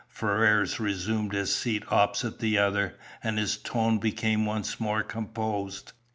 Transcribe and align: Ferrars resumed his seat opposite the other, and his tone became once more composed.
Ferrars 0.09 0.79
resumed 0.79 1.31
his 1.33 1.53
seat 1.53 1.83
opposite 1.91 2.39
the 2.39 2.57
other, 2.57 2.97
and 3.23 3.37
his 3.37 3.55
tone 3.57 3.99
became 3.99 4.47
once 4.47 4.79
more 4.79 5.03
composed. 5.03 5.93